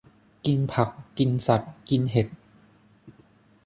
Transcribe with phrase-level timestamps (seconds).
[0.45, 2.27] กินผัก กินสัตว์ กินเห็ด